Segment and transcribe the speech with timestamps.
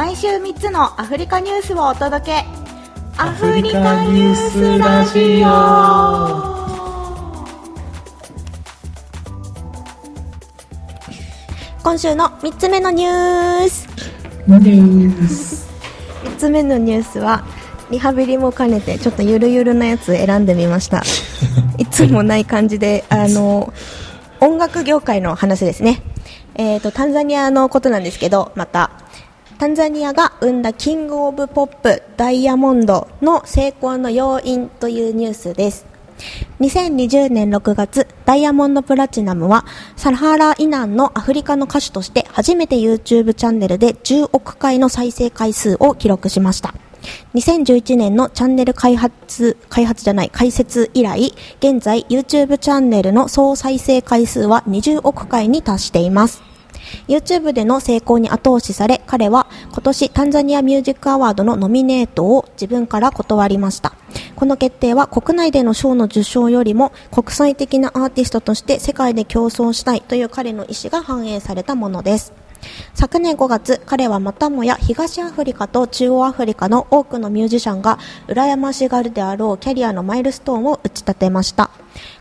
[0.00, 2.44] 毎週3つのアフリカニュースをお届け。
[3.18, 5.48] アフリカニュースラジオ。
[11.82, 13.86] 今週の3つ目のニュース。
[14.46, 15.68] ニュース。
[16.24, 17.44] 3つ目のニュースは
[17.90, 21.02] リハビリも兼ねてちょっとゆるゆるなやつ選んでみました。
[21.76, 23.70] いつもない感じであの
[24.40, 26.00] 音楽業界の話ですね。
[26.54, 28.92] えーとタンザニアのことなんですけどまた
[29.60, 35.84] タンザニアが生んだキングオブポップダイヤモンドの成功の要因というニュースです
[36.60, 46.74] 2020年6月、ダイヤモンドプラチナムは、サハラ以南のアフリカの歌手として初めて YouTube チャンネルで10億回の再生回数を記録しました。
[47.34, 56.49] 2011年のチャンネル開発、開発じゃない、開設以来、現在 YouTube チャンネルの総再生回数は20億回に達しています。
[57.08, 63.94] YouTube での成功に後押しされ、彼は今年タンザニアミュージックアワードのノミネートを自分から断りました。
[64.36, 72.32] この決定は国内での賞の受賞よりも国際的なアーティストとして世界で競争したいという彼の意思が反映されたものです。
[72.94, 81.70] 昨年5月、彼はまたもや東アフリカと中央アフリカの多くのミュージシャンが羨ましがるであろうキャリアのマイルストーンを打ち立てました。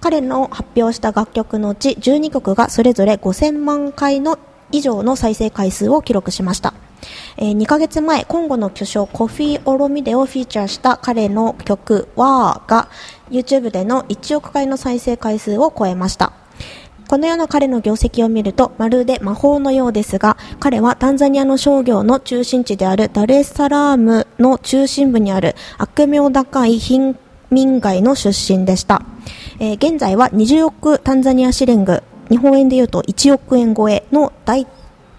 [0.00, 4.38] 彼の発表した楽曲のうち12曲がそれぞれ5000万回の
[4.72, 6.74] 以上の再生回数を記録しました。
[7.36, 12.88] えー2ヶ月前、コンゴの巨匠コフィー・オロミデをフィーチャーした彼の曲「ワーが
[13.30, 16.32] YouTube での1億回の再生回数を超えました。
[17.08, 27.16] このような彼の業績を見るとまるで魔法のようですが彼はタンザニアの商業の中心地であるダルエスサラームの中心部にある悪名高い貧
[27.50, 29.02] 民街の出身でした、
[29.60, 34.66] えー現在は20億タンザニアシリング日本円でいうと1億円超えの大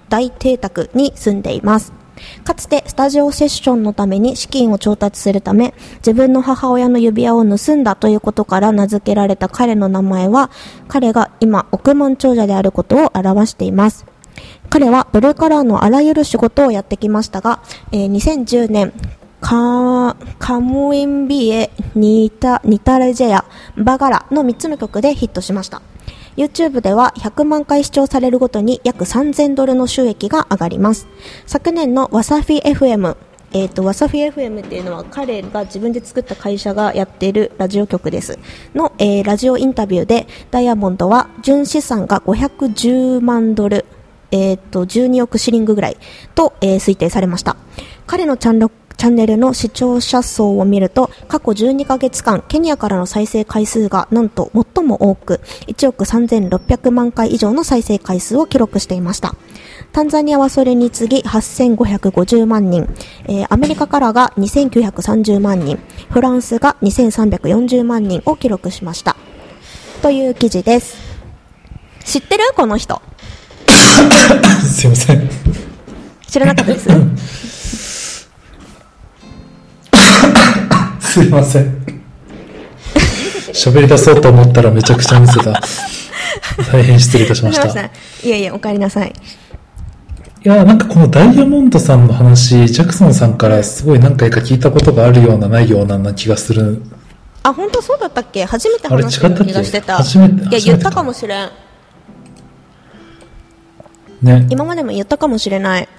[0.10, 1.94] 大邸宅に住んでいます
[2.44, 10.50] かつてスタジオセッションのために資金を調達するため自分の母親の指輪を盗んだということから名付けられた彼の名前は
[10.88, 14.06] 彼が今億万長者であることを表しています
[14.70, 18.94] 彼はブルーカラーのあらゆる仕事をやってきましたが、えー2010年
[19.40, 23.46] カカムインビエ、ニタ、ニタレジェヤ、
[23.78, 25.82] バガラの3つの曲でヒットしました。
[26.38, 31.08] YouTube では100万回視聴されるごとに約3000ドルの収益が上がります。
[31.48, 33.18] 昨年のワサフィ FM、
[33.54, 38.38] えっ、と、ワサフィ FM っていうのは彼が自分で作った会社がやっているラジオ局です。
[38.76, 43.86] の、えーラジオインタビューで、ダイヤモンドは純資産が510万ドル、
[44.30, 45.98] えっ、と、12億シリングぐらい
[46.36, 47.58] と、えー推定されました。
[48.06, 48.60] 彼のチャン
[48.98, 59.36] チャンネルの視聴者層を見ると過去12ヶ月間ケニアからの再生回数がなんと最も多く1億3600万回以上の再生回数を記録していました。
[59.94, 62.88] タンザニアはそれに次ぎ8550万人、
[63.26, 65.80] えーアメリカからが2930万人。
[66.10, 69.16] フランスが2340万人を記録しました。
[70.02, 70.98] という記事です。
[72.04, 72.44] 知ってる？
[72.56, 73.02] この人。
[74.66, 75.30] すいません。
[76.28, 76.90] 知らなかったです？
[81.18, 81.76] すいません。
[83.52, 85.60] 喋り出そうと思ったらめちゃくちゃミスだ。
[86.72, 87.68] 大変失礼いたしました。
[87.68, 87.90] い
[88.24, 89.12] いえいえお帰りなさい
[90.44, 96.84] や、なんかこのダイヤモンドさんの話、ジャクソンさんからすごい何回か聞いたことがあるようなないような気がする。
[97.42, 98.46] あ本当そうだったっけ？
[98.46, 101.50] 初めて話した気がしてた初めていや言ったかもしれん
[104.22, 104.46] ね。
[104.52, 105.90] 今までも言ったかもしれない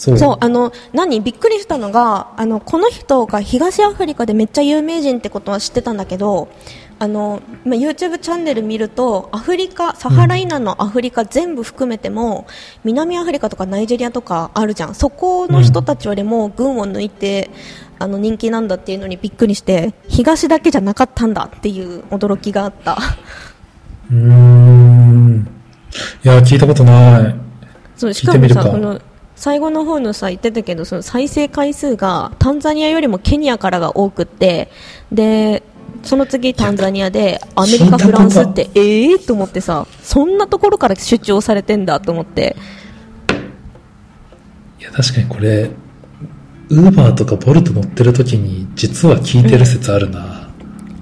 [0.00, 0.36] そう。
[0.40, 6.48] あの何びっくりしたのがあのこの人が東アフリカでめっちゃ有名人ってことは知ってたんだけど
[6.98, 12.46] あの、まあ、YouTube チャンネル見るとアフリカサハラ以南のアフリカ全部含めても、
[12.84, 17.50] 南アフリカとかナイジェリアとかあるじゃんそこの人たちよりも群を抜いて、
[17.98, 22.98] あの人気なんだっていうのにびっくりして東だけじゃなかったんだっていう驚きがあった
[24.10, 25.46] うーん。
[26.24, 27.34] いや、聞いたことない。
[27.96, 29.00] そうしかもさこの
[29.40, 34.70] 最後の方のさ言ってたけどその再生回数がタンザニアよりもケニアからが多くって
[35.10, 35.62] で
[36.02, 42.54] その次タンザニアでアメリカ、フランスってええー、と思ってさそんなところから出張されてんだと思って
[44.78, 45.70] いや、確かにこれ、
[46.68, 50.39] ウーバーとかボルト乗ってる時に実は聞いてる説あるな。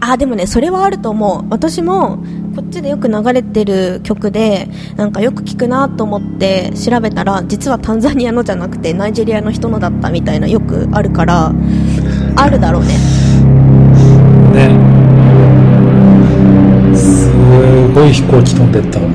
[0.00, 2.18] あでもねそれはあると思う私も
[2.54, 11.52] こっちでよく流れてる曲でなんかよく聞くなと思って調べたら実はタンザニアのじゃなくてナイジェリアの人のだったみたいなよくあるから
[12.36, 12.98] あるだろうね
[14.54, 14.70] ね。
[16.96, 17.30] す
[17.94, 19.06] ごい飛行機飛んでったわ。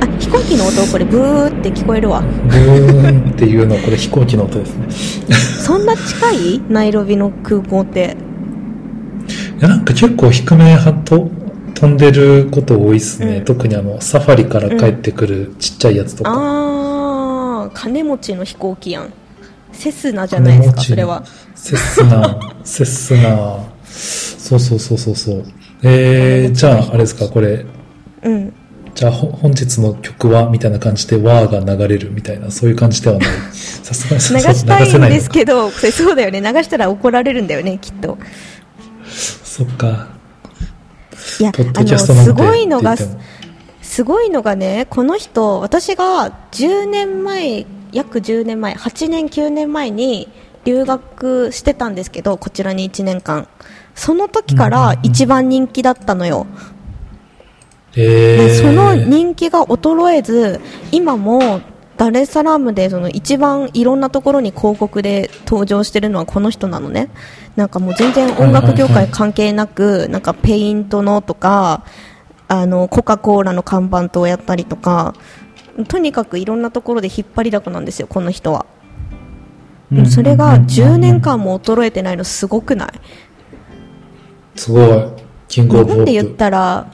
[0.00, 5.34] あ飛飛行機の音これブーって聞こえるわブーンっていうのはこれ飛行機の音ですね。
[5.34, 6.60] そんな近い？
[6.68, 8.27] ナイロビの空港ってい
[9.60, 11.30] や、なんか結構低めはと
[11.74, 13.38] 飛んでること多いですね。
[13.38, 16.30] うん特にあの、サファリから帰ってくるちっちゃいやつとか。
[16.30, 19.12] ああ金持ちの飛行機やん
[19.72, 21.24] セスナじゃないですかそれは
[21.54, 23.58] セスナ、セスナ。
[23.84, 25.44] そうそうそうそうそう。
[25.82, 27.64] えー、じゃあ、あれですか、これ、
[28.22, 28.52] うん
[28.94, 33.28] じゃあ、ほ本日の曲はみたいな感じで、ワーが流れるみたいな、そういう感じではない。
[33.52, 35.32] さすがに流したいんですど。
[35.32, 38.18] けどそうだよね流したら怒られるんだよねきっと
[39.58, 40.06] そっか。
[41.40, 42.96] いやあのすごいのが
[43.82, 50.28] すごいのがねこの人私が10年前約10年前8年9年前に
[50.64, 53.48] 留学してたんですけどこちらに1年間。
[53.96, 56.46] その時から一番人気だったのよ、
[57.96, 60.60] えでー、その人気が衰えず
[60.92, 61.60] 今も
[61.98, 67.10] ダレサラームでその一番いろんなところに広告で登場してるのはこの人なのね
[67.56, 71.84] なんかもう全然音楽業界関係なく、なんかペイントのとか
[72.46, 75.14] あのコカ・コーラの看板とやったりとか
[75.88, 78.64] とにかくいろんなところで引っ張りだこなんですよこの人は、
[79.92, 82.88] うんそれがうん10年間も衰えてないのすごくない？
[84.54, 84.88] すごい。
[85.48, 86.28] King of Pop 日本で言っ。
[86.36, 86.86] たら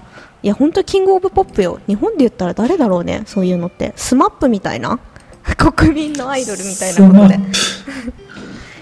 [0.44, 4.98] いや本当 King of Pop よ日本で言ったら誰だろうねそういうのって SMAP みたいな？
[5.56, 7.38] 国民のアイドルみたいなことで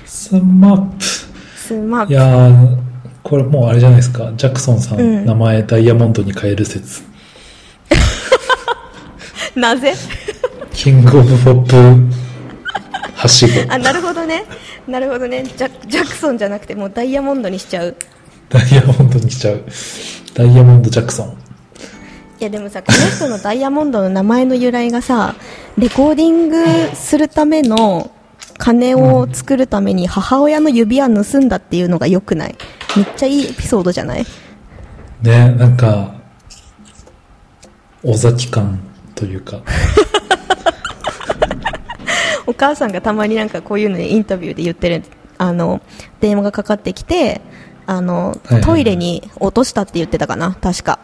[0.05, 0.97] SMAP。
[1.05, 1.07] い
[1.57, 2.77] SMAP やー、
[3.23, 4.33] これもうあれじゃないですか。
[4.37, 7.03] ジャクソンさん、うん名前ダイヤモンドに変える説。
[9.55, 9.95] なぜ？
[10.73, 11.77] キングオブポップ、
[13.15, 13.73] はしご。
[13.73, 14.45] あなるほどね
[14.89, 17.95] なるほどねジャジャクソンじゃなくてもうダイヤモンドにしちゃう
[18.49, 19.63] ダイヤモンドにしちゃう。
[20.35, 21.37] ダイヤモンドジャクソン。
[22.43, 25.37] いやでもさこの人のダイヤモンドの名前の由来がさ
[25.79, 26.67] レコーディング
[26.97, 28.11] するための
[28.59, 32.57] 金を作るために母親の指輪盗んだっていうのが良くない？
[32.97, 34.25] めっちゃいいエピソードじゃない？
[35.23, 36.17] ね、なんか、
[38.03, 38.81] 尾崎感
[39.15, 39.61] というか。
[42.49, 45.05] お母さんがたまになんかこういうのにインタビューで言ってる
[45.39, 45.81] あの
[46.21, 47.41] 電話がかかってきて
[47.87, 50.57] あの、トイレに落としたって言ってたかな？
[50.61, 50.99] 確か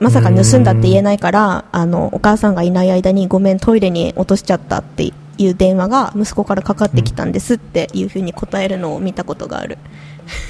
[0.00, 9.78] まさか盗んだって言えないからあのお母さんがいない間にごめんトイレに落としちゃったっていう電話が息子からかかってきたんですっていうふうに答えるのを見たことがある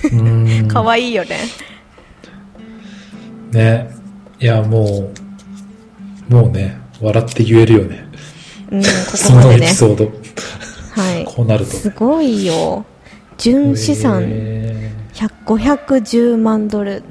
[0.05, 0.69] うーん。
[0.71, 1.39] 可愛いよね
[3.53, 3.91] ね。
[4.39, 5.11] いや、も
[6.31, 8.05] う、もうね、笑って言えるよね。
[8.71, 10.05] うん こそのエこまでねピソード。
[10.05, 11.73] はいこうなると。
[11.73, 12.85] すごいよ
[13.37, 17.03] 純資産え100 510万ドル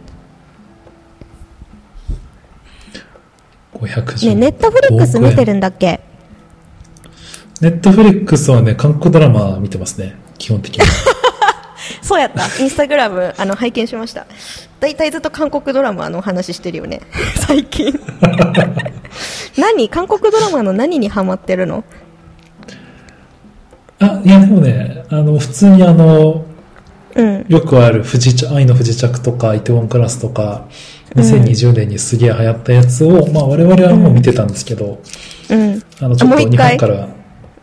[3.82, 6.00] ねネットフリックス見てるんだっけ？
[7.62, 10.16] ネットフリックスはね、韓国ドラマ見てますね。
[10.38, 10.86] 基本的に。
[12.02, 12.46] そうやった。
[12.62, 14.28] インスタグラム、あの、拝見しました。
[14.80, 17.02] 大体ずっと韓国ドラマの話してるよね。
[17.48, 17.94] 最近。
[19.58, 19.90] 何？
[19.90, 21.84] 韓国ドラマの何にハマってるの？
[24.00, 26.46] あ、いや、でもね、あの、普通にあの、
[27.16, 27.46] うん。
[27.50, 30.68] よくある不時着、愛の不時着とか、イテウォンクラスとか、
[31.16, 35.02] 2020年にすげえ流行ったやつを、まあ我々はもう見てたんですけど、
[35.50, 35.84] うん。
[36.02, 37.10] あの、ちょっと日本から、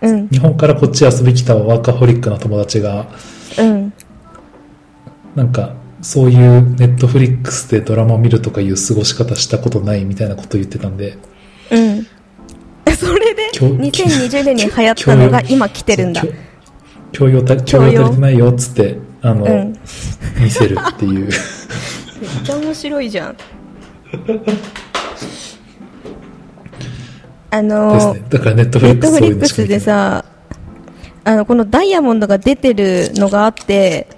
[0.03, 0.29] うん。
[0.29, 3.07] 日本からこっち遊び来たワーカホリックな友達が、
[3.59, 3.93] うん。
[5.35, 11.17] なんか、そういうネットフリックスでドラマ見るとかいう過ごし方したことないみたいなこと言ってたんで、
[11.71, 12.07] うん。
[12.97, 16.23] それで、今日2020年に流行ったのが今来てるんだ。
[17.13, 19.75] 教養た、教養足りてないよっつって、あの、うん
[20.39, 21.29] 見せるっていう。
[22.21, 23.37] めっちゃ面白いじゃん。
[27.51, 28.25] あのね。
[28.29, 30.25] だからネットフネリックスでさ、
[31.25, 34.09] あの、このダイヤモンドが出てるのがあって、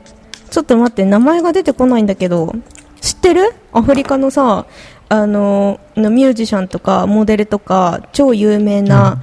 [0.50, 2.52] ちょっと待って、名前が出てこないんだけど、
[3.00, 3.54] 知ってる？
[3.72, 4.66] アフリカのさ、
[5.08, 9.22] あの、のミュージシャンとかモデルとか、超有名な、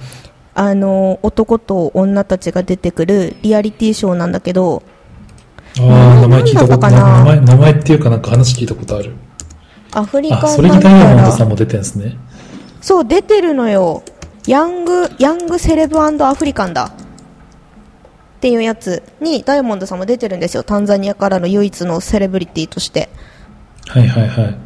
[0.53, 4.83] あの、男と女たちが出てくるリアリティショーなんだけど、
[5.79, 7.17] ああ、名前聞いたこと何だったかな？
[7.17, 9.13] 名前、名前っていうかなんか話聞いたことある。
[9.91, 12.17] アフリカあ、それにダイヤモンドさんら、も出てるんですね。
[12.81, 14.03] そう、出てるのよ。
[14.47, 16.85] ヤング、ヤングセレブアフリカンだ。
[16.85, 20.63] っていうやつにダイヤモンドさんも出てるんですよ。
[20.63, 23.09] タンザニアからの唯一のセレブリティとして。
[23.87, 24.57] はいはいはい。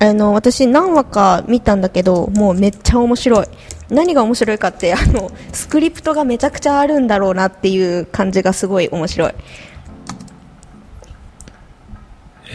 [0.00, 3.46] あの、私何話か見たんだけど、もうめっちゃ面白い。
[3.88, 9.34] 何が面白いかって、あの、スクリプトがめちゃくちゃあるんだろうなっていう感じがすごい面白い。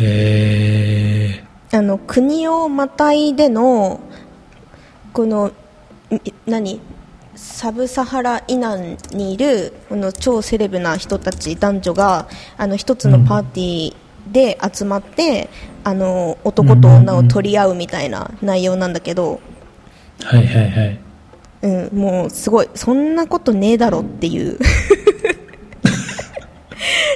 [0.01, 3.99] へあの、国をまたいでの、
[5.13, 5.51] この、
[6.45, 6.81] 何？
[7.35, 12.27] サブサハラ以南にいるこの超セレブな人たち男女が
[12.57, 13.95] あの一つのパーティー
[14.29, 15.49] で集まって、
[15.85, 19.39] あの男と女を取り合うみたいな内容なんだけど、
[20.21, 20.99] はいはいはい。
[21.61, 24.59] うん、もうすごいそんなことねえだろっていう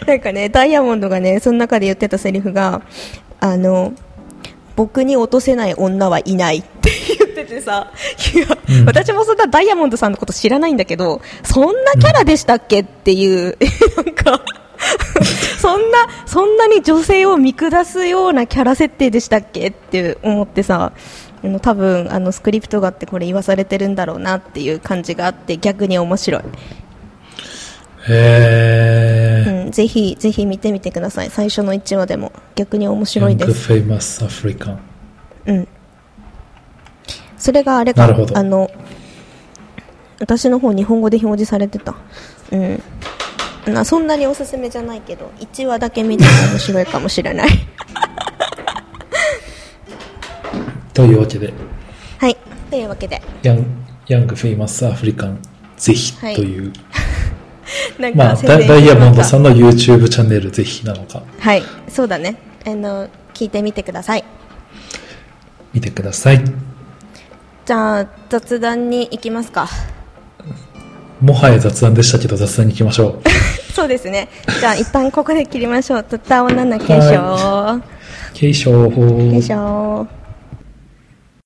[0.07, 2.81] なんかねダイヤモンドがねその中で言ってたセリフが
[3.39, 3.93] あの
[4.75, 7.91] 僕に落とせない女はいないって言っててさ
[8.33, 8.47] いや、
[8.79, 8.85] うん。
[8.85, 13.57] 私もそんなダイヤモンドさんのこと知らないんだけどそんなキャラでしたっけっていう
[13.97, 14.41] なんか
[15.59, 20.91] そんなそんなに女性を見下すようなキャラ設定でしたっけって思ってさ
[21.43, 26.41] あの多分あのスクリプトがあってこれ言わされてるんだろうなっていう感じがあって逆に面白い、
[28.07, 29.65] へー。
[29.65, 31.29] うん、ぜひぜひ見てみてください。
[31.29, 32.31] 最初の1話でも。
[32.55, 33.73] 逆に面白いです。
[33.73, 34.77] Famous African。
[35.45, 35.67] うん。
[37.37, 38.05] それがあれか。
[38.33, 38.71] あの
[40.19, 41.95] 私の方日本語で表示されてた。
[42.51, 42.81] うん。
[43.73, 47.49] なそんなにおすすめじゃないけど1話だけ見ても面白いかもしれない。
[50.93, 51.53] というわけで、
[52.19, 52.37] はい。
[52.69, 53.21] というわけで。
[53.41, 53.63] Young,
[54.07, 55.37] Young Famous African
[55.77, 56.35] ぜひはい。
[56.35, 56.71] という、
[57.99, 61.63] なんまあ、ダダイヤモンドしさんの YouTube チャンネルぜひなのか、はい。
[61.87, 62.37] そうだね。
[62.65, 64.23] あの聞いてみてください。
[65.73, 66.43] 見てください。
[67.65, 69.67] じゃあ雑談に行きますか。
[71.21, 73.29] もはや雑談でしたけど雑談に行きましょう。
[73.73, 74.29] そうですね。
[74.59, 76.03] じゃあ一旦ここで切りましょう。
[76.03, 77.81] トッタオナナ継承
[78.33, 80.07] 継承継承